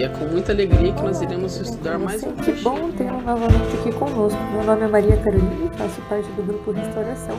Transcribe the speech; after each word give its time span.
e 0.00 0.02
é 0.02 0.08
com 0.08 0.24
muita 0.24 0.50
alegria 0.52 0.94
que 0.94 1.02
nós 1.02 1.20
iremos 1.20 1.54
estudar 1.56 1.98
mais 1.98 2.22
um 2.22 2.34
Que 2.36 2.52
bom 2.62 2.90
tê-lo 2.92 3.20
novamente 3.20 3.76
aqui 3.78 3.92
conosco. 3.92 4.40
Meu 4.50 4.64
nome 4.64 4.84
é 4.84 4.88
Maria 4.88 5.22
Carolina 5.22 5.66
e 5.66 5.76
faço 5.76 6.00
parte 6.08 6.26
do 6.30 6.42
grupo 6.42 6.70
Restauração. 6.70 7.36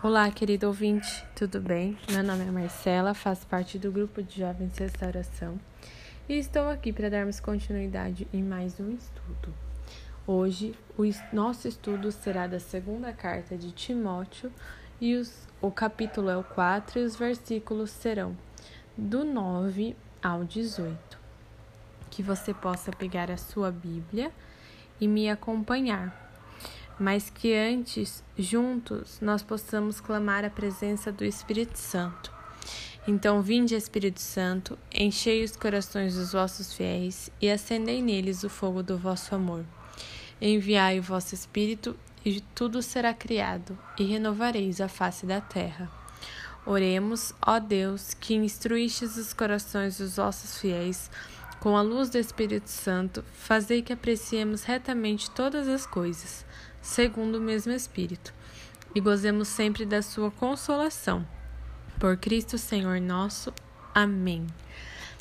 Olá, 0.00 0.30
querido 0.30 0.68
ouvinte, 0.68 1.26
tudo 1.34 1.60
bem? 1.60 1.98
Meu 2.08 2.22
nome 2.22 2.44
é 2.46 2.50
Marcela, 2.52 3.14
faço 3.14 3.44
parte 3.48 3.80
do 3.80 3.90
grupo 3.90 4.22
de 4.22 4.38
Jovens 4.38 4.78
Restauração 4.78 5.58
e 6.28 6.34
estou 6.38 6.68
aqui 6.68 6.92
para 6.92 7.10
darmos 7.10 7.40
continuidade 7.40 8.28
em 8.32 8.44
mais 8.44 8.78
um 8.78 8.88
estudo. 8.90 9.52
Hoje, 10.24 10.72
o 10.96 11.02
nosso 11.34 11.66
estudo 11.66 12.12
será 12.12 12.46
da 12.46 12.60
segunda 12.60 13.12
carta 13.12 13.56
de 13.56 13.72
Timóteo 13.72 14.52
e 15.00 15.16
os- 15.16 15.48
o 15.60 15.72
capítulo 15.72 16.30
é 16.30 16.36
o 16.36 16.44
4 16.44 17.00
e 17.00 17.02
os 17.02 17.16
versículos 17.16 17.90
serão 17.90 18.36
do 18.96 19.24
9 19.24 19.96
ao 20.22 20.44
18. 20.44 21.19
Que 22.10 22.22
você 22.22 22.52
possa 22.52 22.90
pegar 22.90 23.30
a 23.30 23.36
sua 23.36 23.70
Bíblia 23.70 24.30
e 25.00 25.08
me 25.08 25.30
acompanhar 25.30 26.30
mas 27.00 27.30
que 27.30 27.54
antes, 27.54 28.22
juntos, 28.38 29.18
nós 29.22 29.42
possamos 29.42 30.02
clamar 30.02 30.44
a 30.44 30.50
presença 30.50 31.10
do 31.10 31.24
Espírito 31.24 31.78
Santo. 31.78 32.30
Então, 33.08 33.40
vinde, 33.40 33.74
Espírito 33.74 34.20
Santo, 34.20 34.78
enchei 34.92 35.42
os 35.42 35.56
corações 35.56 36.14
dos 36.14 36.32
vossos 36.32 36.74
fiéis 36.74 37.30
e 37.40 37.50
acendei 37.50 38.02
neles 38.02 38.44
o 38.44 38.50
fogo 38.50 38.82
do 38.82 38.98
vosso 38.98 39.34
amor. 39.34 39.64
Enviai 40.38 40.98
o 40.98 41.02
vosso 41.02 41.34
Espírito 41.34 41.96
e 42.22 42.42
tudo 42.54 42.82
será 42.82 43.14
criado, 43.14 43.78
e 43.98 44.04
renovareis 44.04 44.78
a 44.78 44.88
face 44.88 45.24
da 45.24 45.40
terra. 45.40 45.90
Oremos, 46.66 47.32
ó 47.40 47.58
Deus, 47.58 48.12
que 48.12 48.34
instruístes 48.34 49.16
os 49.16 49.32
corações 49.32 49.96
dos 49.96 50.16
vossos 50.16 50.58
fiéis 50.58 51.10
com 51.60 51.76
a 51.76 51.82
luz 51.82 52.08
do 52.08 52.16
Espírito 52.16 52.70
Santo, 52.70 53.22
fazei 53.34 53.82
que 53.82 53.92
apreciemos 53.92 54.64
retamente 54.64 55.30
todas 55.30 55.68
as 55.68 55.84
coisas, 55.86 56.44
segundo 56.80 57.36
o 57.36 57.40
mesmo 57.40 57.70
Espírito, 57.70 58.32
e 58.94 59.00
gozemos 59.00 59.46
sempre 59.48 59.84
da 59.84 60.00
sua 60.00 60.30
consolação. 60.30 61.26
Por 61.98 62.16
Cristo 62.16 62.56
Senhor 62.56 62.98
nosso. 62.98 63.52
Amém. 63.94 64.46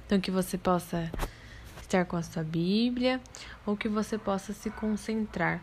Então, 0.06 0.22
que 0.22 0.32
você 0.32 0.58
possa 0.58 1.12
estar 1.82 2.06
com 2.06 2.16
a 2.16 2.23
sua 2.23 2.44
Bíblia 2.44 3.20
ou 3.66 3.76
que 3.76 3.90
você 3.90 4.17
possa 4.17 4.54
se 4.54 4.70
concentrar 4.70 5.62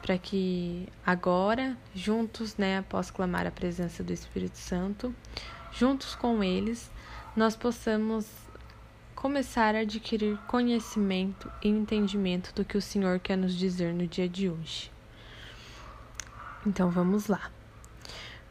para 0.00 0.16
que 0.18 0.88
agora, 1.04 1.76
juntos, 1.94 2.56
né, 2.56 2.78
após 2.78 3.10
clamar 3.10 3.44
a 3.44 3.50
presença 3.50 4.04
do 4.04 4.12
Espírito 4.12 4.56
Santo, 4.56 5.12
juntos 5.72 6.14
com 6.14 6.44
eles, 6.44 6.90
nós 7.36 7.56
possamos 7.56 8.26
começar 9.22 9.76
a 9.76 9.82
adquirir 9.82 10.36
conhecimento 10.48 11.48
e 11.62 11.68
entendimento 11.68 12.52
do 12.56 12.64
que 12.64 12.76
o 12.76 12.82
Senhor 12.82 13.20
quer 13.20 13.38
nos 13.38 13.54
dizer 13.54 13.94
no 13.94 14.04
dia 14.04 14.28
de 14.28 14.50
hoje. 14.50 14.90
Então 16.66 16.90
vamos 16.90 17.28
lá. 17.28 17.48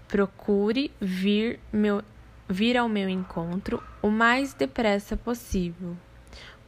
Procure 0.07 0.89
vir, 0.97 1.59
meu, 1.73 2.01
vir 2.47 2.77
ao 2.77 2.87
meu 2.87 3.09
encontro 3.09 3.83
o 4.01 4.09
mais 4.09 4.53
depressa 4.53 5.17
possível, 5.17 5.97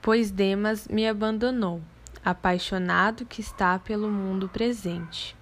pois 0.02 0.32
Demas 0.32 0.86
me 0.90 1.08
abandonou, 1.08 1.82
apaixonado 2.26 3.26
que 3.26 3.40
está 3.40 3.80
pelo 3.80 4.10
mundo 4.10 4.50
presente. 4.50 5.34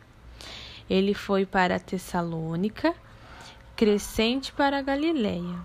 Ele 0.87 1.15
foi 1.15 1.47
para 1.47 1.79
Tessalônica, 1.79 2.93
Crescente 3.75 4.53
para 4.53 4.77
a 4.77 4.81
Galileia, 4.83 5.59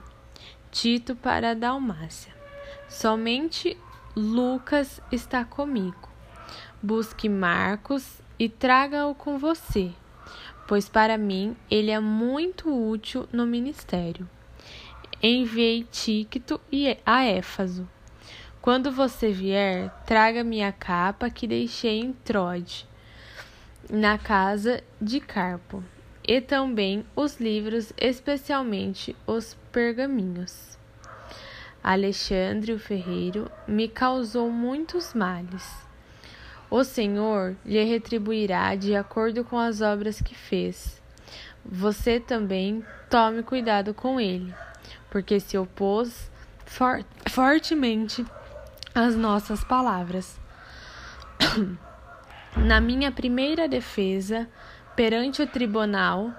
Tito 0.71 1.15
para 1.15 1.51
a 1.51 1.55
Dalmácia. 1.55 2.36
Somente 2.89 3.77
Lucas 4.15 5.01
está 5.11 5.45
comigo. 5.45 6.09
Busque 6.83 7.29
Marcos 7.29 8.21
e 8.39 8.49
traga-o 8.49 9.15
com 9.15 9.39
você, 9.39 9.93
pois 10.69 10.89
para 10.89 11.19
mim 11.19 11.57
ele 11.71 11.91
é 11.91 11.99
muito 11.99 12.73
útil 12.73 13.29
no 13.33 13.45
ministério. 13.47 14.29
Enviei 15.23 15.83
Tíquito 15.85 16.61
e 16.71 16.97
a 17.05 17.25
Éfaso. 17.25 17.89
Quando 18.61 18.93
você 18.93 19.33
vier, 19.33 19.91
traga-me 20.05 20.63
a 20.63 20.73
capa 20.73 21.31
que 21.31 21.47
deixei 21.47 22.01
em 22.01 22.13
Trode, 22.13 22.87
na 23.91 24.19
casa 24.19 24.83
de 25.01 25.21
Carpo, 25.21 25.83
e 26.27 26.41
também 26.41 27.05
os 27.15 27.41
livros, 27.41 27.93
especialmente 27.97 29.15
os 29.27 29.55
pergaminhos. 29.71 30.76
Alexandre 31.87 32.73
o 32.73 32.81
ferreiro 32.81 33.49
me 33.65 33.87
causou 33.87 34.51
muitos 34.51 35.15
males. 35.15 35.73
O 36.69 36.83
Senhor 36.83 37.55
lhe 37.65 37.81
retribuirá 37.85 38.75
de 38.75 38.97
acordo 38.97 39.45
com 39.45 39.57
as 39.57 39.81
obras 39.81 40.21
que 40.21 40.35
fez. 40.35 41.01
Você 41.65 42.19
também 42.19 42.85
tome 43.09 43.45
cuidado 43.45 43.95
com 43.95 44.19
ele, 44.19 44.53
porque 45.09 45.39
se 45.39 45.57
opôs 45.57 46.29
for 46.65 47.05
fortemente 47.31 48.27
às 48.93 49.15
nossas 49.15 49.63
palavras. 49.63 50.41
Na 52.67 52.81
minha 52.81 53.13
primeira 53.13 53.69
defesa, 53.69 54.49
perante 54.97 55.41
o 55.41 55.47
tribunal, 55.47 56.33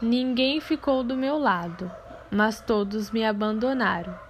ninguém 0.00 0.62
ficou 0.62 1.04
do 1.04 1.14
meu 1.14 1.36
lado, 1.36 1.92
mas 2.30 2.62
todos 2.62 3.10
me 3.10 3.22
abandonaram. 3.22 4.24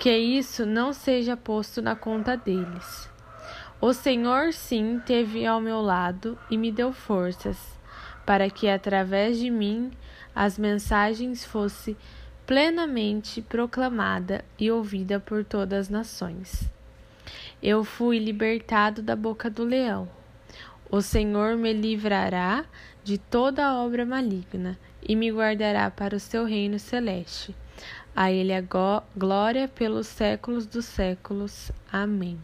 Que 0.00 0.16
isso 0.16 0.64
não 0.64 0.94
seja 0.94 1.36
posto 1.36 1.82
na 1.82 1.94
conta 1.94 2.34
deles. 2.34 3.06
O 3.78 3.92
Senhor, 3.92 4.50
sim, 4.50 4.98
teve 5.04 5.44
ao 5.44 5.60
meu 5.60 5.82
lado 5.82 6.38
e 6.50 6.56
me 6.56 6.72
deu 6.72 6.90
forças, 6.90 7.58
para 8.24 8.48
que 8.48 8.66
através 8.66 9.38
de 9.38 9.50
mim 9.50 9.90
as 10.34 10.56
mensagens 10.56 11.44
fossem 11.44 11.94
plenamente 12.46 13.42
proclamada 13.42 14.42
e 14.58 14.70
ouvida 14.70 15.20
por 15.20 15.44
todas 15.44 15.80
as 15.80 15.88
nações. 15.90 16.64
Eu 17.62 17.84
fui 17.84 18.18
libertado 18.18 19.02
da 19.02 19.14
boca 19.14 19.50
do 19.50 19.64
leão. 19.64 20.08
O 20.90 21.02
Senhor 21.02 21.58
me 21.58 21.74
livrará 21.74 22.64
de 23.04 23.18
toda 23.18 23.74
obra 23.74 24.06
maligna 24.06 24.78
e 25.06 25.14
me 25.14 25.30
guardará 25.30 25.90
para 25.90 26.16
o 26.16 26.20
seu 26.20 26.46
reino 26.46 26.78
celeste. 26.78 27.54
A 28.14 28.30
Ele 28.30 28.52
a 28.52 28.62
glória 29.16 29.68
pelos 29.68 30.06
séculos 30.06 30.66
dos 30.66 30.84
séculos. 30.84 31.70
Amém. 31.90 32.38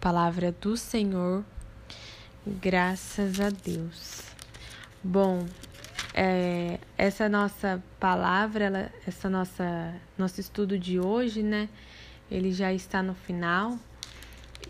Palavra 0.00 0.52
do 0.52 0.76
Senhor, 0.76 1.44
graças 2.46 3.40
a 3.40 3.50
Deus. 3.50 4.22
Bom, 5.02 5.46
é, 6.14 6.78
essa 6.96 7.28
nossa 7.28 7.82
palavra, 8.00 8.64
ela, 8.64 8.92
essa 9.06 9.28
nossa 9.28 9.94
nosso 10.16 10.40
estudo 10.40 10.78
de 10.78 10.98
hoje, 10.98 11.42
né? 11.42 11.68
Ele 12.30 12.52
já 12.52 12.72
está 12.72 13.02
no 13.02 13.14
final. 13.14 13.78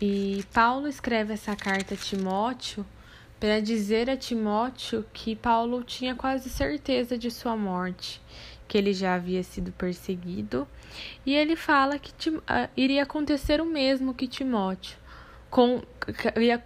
E 0.01 0.45
Paulo 0.53 0.87
escreve 0.87 1.33
essa 1.33 1.55
carta 1.55 1.93
a 1.93 1.97
Timóteo 1.97 2.85
para 3.39 3.59
dizer 3.59 4.09
a 4.09 4.17
Timóteo 4.17 5.05
que 5.13 5.35
Paulo 5.35 5.83
tinha 5.83 6.13
quase 6.13 6.49
certeza 6.49 7.17
de 7.17 7.31
sua 7.31 7.55
morte, 7.55 8.21
que 8.69 8.77
ele 8.77 8.93
já 8.93 9.15
havia 9.15 9.41
sido 9.41 9.71
perseguido, 9.71 10.67
e 11.25 11.33
ele 11.33 11.55
fala 11.55 11.97
que 11.97 12.29
uh, 12.29 12.41
iria 12.77 13.01
acontecer 13.01 13.59
o 13.59 13.65
mesmo 13.65 14.13
que 14.13 14.27
Timóteo, 14.27 14.95
com, 15.49 15.81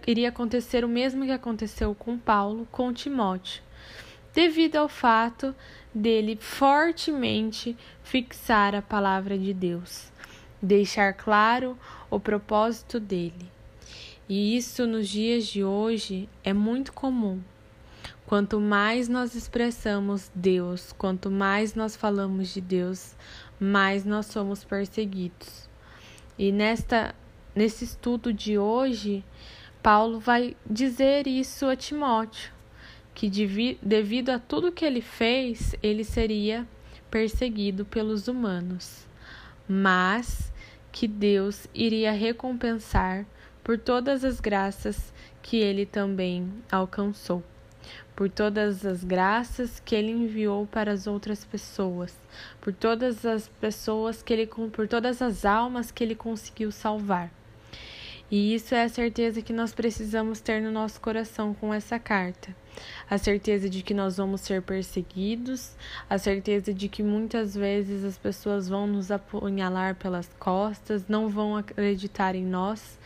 iria 0.06 0.28
acontecer 0.28 0.84
o 0.84 0.88
mesmo 0.88 1.24
que 1.24 1.32
aconteceu 1.32 1.94
com 1.94 2.18
Paulo 2.18 2.68
com 2.70 2.92
Timóteo, 2.92 3.62
devido 4.34 4.76
ao 4.76 4.88
fato 4.88 5.54
dele 5.94 6.36
fortemente 6.38 7.74
fixar 8.02 8.74
a 8.74 8.82
palavra 8.82 9.38
de 9.38 9.54
Deus, 9.54 10.12
deixar 10.60 11.14
claro 11.14 11.76
o 12.10 12.20
propósito 12.20 13.00
dele. 13.00 13.50
E 14.28 14.56
isso 14.56 14.86
nos 14.86 15.08
dias 15.08 15.46
de 15.46 15.64
hoje 15.64 16.28
é 16.42 16.52
muito 16.52 16.92
comum. 16.92 17.40
Quanto 18.26 18.58
mais 18.58 19.08
nós 19.08 19.34
expressamos 19.34 20.30
Deus, 20.34 20.92
quanto 20.92 21.30
mais 21.30 21.74
nós 21.74 21.94
falamos 21.94 22.54
de 22.54 22.60
Deus, 22.60 23.14
mais 23.60 24.04
nós 24.04 24.26
somos 24.26 24.64
perseguidos. 24.64 25.68
E 26.38 26.50
nesta 26.50 27.14
nesse 27.54 27.84
estudo 27.84 28.32
de 28.32 28.58
hoje, 28.58 29.24
Paulo 29.82 30.18
vai 30.18 30.56
dizer 30.68 31.26
isso 31.26 31.66
a 31.66 31.76
Timóteo, 31.76 32.50
que 33.14 33.30
devido 33.80 34.30
a 34.30 34.38
tudo 34.38 34.72
que 34.72 34.84
ele 34.84 35.00
fez, 35.00 35.76
ele 35.82 36.02
seria 36.02 36.66
perseguido 37.10 37.84
pelos 37.84 38.26
humanos, 38.26 39.06
mas 39.68 40.52
que 40.90 41.06
Deus 41.06 41.68
iria 41.72 42.10
recompensar 42.10 43.24
por 43.62 43.78
todas 43.78 44.24
as 44.24 44.40
graças 44.40 45.12
que 45.40 45.58
ele 45.58 45.86
também 45.86 46.52
alcançou, 46.70 47.42
por 48.14 48.28
todas 48.28 48.84
as 48.86 49.02
graças 49.02 49.80
que 49.80 49.94
ele 49.94 50.10
enviou 50.10 50.66
para 50.66 50.92
as 50.92 51.06
outras 51.06 51.44
pessoas, 51.44 52.16
por 52.60 52.72
todas 52.72 53.24
as 53.26 53.48
pessoas 53.48 54.22
que 54.22 54.32
ele 54.32 54.46
por 54.46 54.86
todas 54.86 55.20
as 55.20 55.44
almas 55.44 55.90
que 55.90 56.04
ele 56.04 56.14
conseguiu 56.14 56.70
salvar. 56.70 57.30
E 58.30 58.54
isso 58.54 58.74
é 58.74 58.82
a 58.82 58.88
certeza 58.88 59.42
que 59.42 59.52
nós 59.52 59.74
precisamos 59.74 60.40
ter 60.40 60.60
no 60.60 60.72
nosso 60.72 61.00
coração 61.00 61.54
com 61.54 61.72
essa 61.72 61.98
carta. 61.98 62.54
A 63.08 63.18
certeza 63.18 63.68
de 63.68 63.82
que 63.82 63.94
nós 63.94 64.16
vamos 64.16 64.40
ser 64.40 64.62
perseguidos, 64.62 65.76
a 66.08 66.18
certeza 66.18 66.72
de 66.72 66.88
que 66.88 67.02
muitas 67.02 67.54
vezes 67.54 68.02
as 68.02 68.18
pessoas 68.18 68.68
vão 68.68 68.86
nos 68.86 69.10
apunhalar 69.10 69.94
pelas 69.94 70.28
costas, 70.38 71.06
não 71.06 71.28
vão 71.28 71.56
acreditar 71.56 72.34
em 72.34 72.44
nós, 72.44 72.98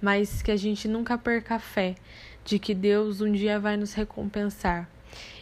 mas 0.00 0.42
que 0.42 0.50
a 0.50 0.56
gente 0.56 0.86
nunca 0.88 1.16
perca 1.16 1.56
a 1.56 1.58
fé 1.58 1.94
de 2.44 2.58
que 2.58 2.74
Deus 2.74 3.20
um 3.20 3.32
dia 3.32 3.58
vai 3.58 3.76
nos 3.76 3.92
recompensar. 3.92 4.88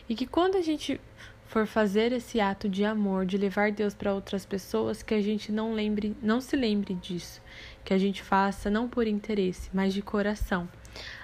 E 0.09 0.15
que 0.15 0.27
quando 0.27 0.57
a 0.57 0.63
gente 0.63 1.01
for 1.47 1.67
fazer 1.67 2.13
esse 2.13 2.41
ato 2.41 2.69
de 2.69 2.85
amor, 2.85 3.25
de 3.25 3.39
levar 3.39 3.71
Deus 3.71 3.95
para 3.95 4.13
outras 4.13 4.45
pessoas, 4.45 5.03
que 5.03 5.15
a 5.15 5.21
gente 5.21 5.53
não 5.53 5.73
lembre, 5.73 6.17
não 6.21 6.41
se 6.41 6.57
lembre 6.57 6.95
disso, 6.95 7.41
que 7.85 7.95
a 7.95 7.99
gente 7.99 8.23
faça 8.23 8.69
não 8.69 8.89
por 8.89 9.07
interesse, 9.07 9.71
mas 9.73 9.95
de 9.95 10.03
coração, 10.03 10.69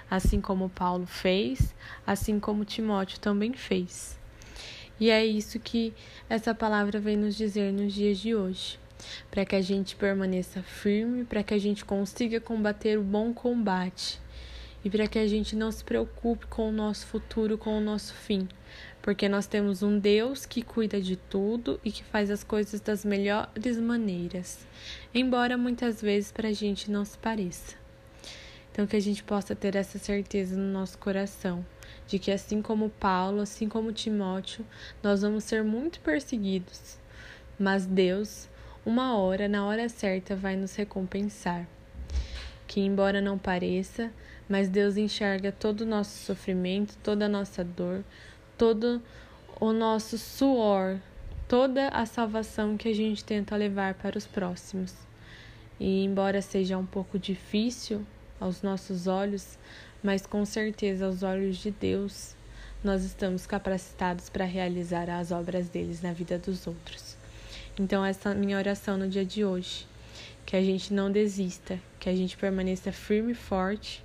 assim 0.09 0.39
como 0.39 0.69
Paulo 0.69 1.05
fez, 1.05 1.75
assim 2.07 2.39
como 2.39 2.63
Timóteo 2.63 3.19
também 3.19 3.53
fez. 3.53 4.17
E 4.99 5.09
é 5.09 5.25
isso 5.25 5.59
que 5.59 5.93
essa 6.29 6.53
palavra 6.53 6.99
vem 6.99 7.17
nos 7.17 7.35
dizer 7.35 7.73
nos 7.73 7.91
dias 7.91 8.19
de 8.19 8.35
hoje, 8.35 8.79
para 9.29 9.45
que 9.45 9.55
a 9.55 9.61
gente 9.61 9.95
permaneça 9.95 10.61
firme, 10.61 11.25
para 11.25 11.43
que 11.43 11.53
a 11.53 11.57
gente 11.57 11.85
consiga 11.85 12.39
combater 12.39 12.97
o 12.97 13.03
bom 13.03 13.33
combate. 13.33 14.19
E 14.83 14.89
para 14.89 15.07
que 15.07 15.19
a 15.19 15.27
gente 15.27 15.55
não 15.55 15.71
se 15.71 15.83
preocupe 15.83 16.47
com 16.47 16.69
o 16.69 16.71
nosso 16.71 17.05
futuro, 17.05 17.57
com 17.57 17.77
o 17.77 17.81
nosso 17.81 18.15
fim, 18.15 18.47
porque 19.01 19.29
nós 19.29 19.45
temos 19.45 19.83
um 19.83 19.99
Deus 19.99 20.45
que 20.45 20.61
cuida 20.61 20.99
de 20.99 21.15
tudo 21.15 21.79
e 21.83 21.91
que 21.91 22.03
faz 22.03 22.31
as 22.31 22.43
coisas 22.43 22.81
das 22.81 23.05
melhores 23.05 23.77
maneiras, 23.77 24.65
embora 25.13 25.57
muitas 25.57 26.01
vezes 26.01 26.31
para 26.31 26.49
a 26.49 26.53
gente 26.53 26.89
não 26.89 27.05
se 27.05 27.17
pareça. 27.17 27.75
Então, 28.71 28.87
que 28.87 28.95
a 28.95 29.01
gente 29.01 29.21
possa 29.21 29.53
ter 29.53 29.75
essa 29.75 29.99
certeza 29.99 30.55
no 30.55 30.71
nosso 30.71 30.97
coração, 30.97 31.65
de 32.07 32.17
que 32.17 32.31
assim 32.31 32.61
como 32.61 32.89
Paulo, 32.89 33.41
assim 33.41 33.67
como 33.67 33.91
Timóteo, 33.91 34.65
nós 35.03 35.21
vamos 35.21 35.43
ser 35.43 35.63
muito 35.63 35.99
perseguidos, 35.99 36.97
mas 37.59 37.85
Deus, 37.85 38.47
uma 38.85 39.15
hora, 39.15 39.47
na 39.47 39.65
hora 39.65 39.87
certa, 39.87 40.35
vai 40.35 40.55
nos 40.55 40.75
recompensar. 40.75 41.67
Que, 42.67 42.81
embora 42.81 43.21
não 43.21 43.37
pareça, 43.37 44.11
mas 44.49 44.69
Deus 44.69 44.97
enxerga 44.97 45.51
todo 45.51 45.81
o 45.81 45.85
nosso 45.85 46.25
sofrimento, 46.25 46.97
toda 47.03 47.25
a 47.25 47.29
nossa 47.29 47.63
dor, 47.63 48.03
todo 48.57 49.01
o 49.59 49.71
nosso 49.71 50.17
suor, 50.17 50.97
toda 51.47 51.89
a 51.89 52.05
salvação 52.05 52.75
que 52.75 52.89
a 52.89 52.95
gente 52.95 53.23
tenta 53.23 53.55
levar 53.55 53.93
para 53.93 54.17
os 54.17 54.25
próximos. 54.25 54.95
E 55.79 56.03
embora 56.03 56.41
seja 56.41 56.77
um 56.77 56.85
pouco 56.85 57.19
difícil 57.19 58.05
aos 58.39 58.63
nossos 58.63 59.05
olhos, 59.05 59.59
mas 60.01 60.25
com 60.25 60.43
certeza 60.43 61.05
aos 61.05 61.21
olhos 61.21 61.57
de 61.57 61.69
Deus, 61.69 62.35
nós 62.83 63.03
estamos 63.03 63.45
capacitados 63.45 64.27
para 64.27 64.45
realizar 64.45 65.07
as 65.07 65.31
obras 65.31 65.69
deles 65.69 66.01
na 66.01 66.13
vida 66.13 66.39
dos 66.39 66.65
outros. 66.65 67.20
Então, 67.79 68.05
essa 68.05 68.29
é 68.29 68.31
a 68.31 68.35
minha 68.35 68.57
oração 68.57 68.97
no 68.97 69.07
dia 69.07 69.25
de 69.25 69.43
hoje. 69.43 69.87
Que 70.45 70.55
a 70.55 70.61
gente 70.61 70.93
não 70.93 71.11
desista, 71.11 71.79
que 71.99 72.09
a 72.09 72.15
gente 72.15 72.35
permaneça 72.35 72.91
firme 72.91 73.31
e 73.31 73.35
forte 73.35 74.03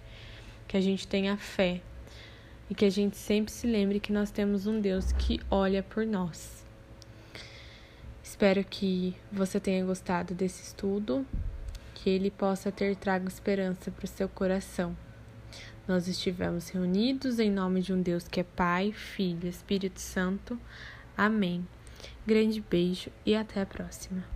que 0.66 0.76
a 0.76 0.80
gente 0.80 1.06
tenha 1.06 1.36
fé 1.36 1.80
e 2.68 2.74
que 2.74 2.84
a 2.84 2.90
gente 2.90 3.16
sempre 3.16 3.52
se 3.52 3.66
lembre 3.66 4.00
que 4.00 4.12
nós 4.12 4.30
temos 4.30 4.66
um 4.66 4.80
Deus 4.80 5.12
que 5.12 5.40
olha 5.50 5.82
por 5.82 6.04
nós. 6.04 6.64
Espero 8.22 8.64
que 8.64 9.14
você 9.30 9.60
tenha 9.60 9.84
gostado 9.84 10.34
desse 10.34 10.62
estudo, 10.62 11.24
que 11.94 12.10
ele 12.10 12.30
possa 12.30 12.72
ter 12.72 12.96
trago 12.96 13.28
esperança 13.28 13.90
para 13.90 14.04
o 14.04 14.08
seu 14.08 14.28
coração. 14.28 14.96
Nós 15.86 16.08
estivemos 16.08 16.68
reunidos 16.68 17.38
em 17.38 17.50
nome 17.50 17.80
de 17.80 17.92
um 17.92 18.02
Deus 18.02 18.26
que 18.26 18.40
é 18.40 18.44
Pai, 18.44 18.92
Filho 18.92 19.48
Espírito 19.48 20.00
Santo. 20.00 20.58
Amém. 21.16 21.64
Grande 22.26 22.60
beijo 22.60 23.10
e 23.24 23.34
até 23.34 23.62
a 23.62 23.66
próxima. 23.66 24.26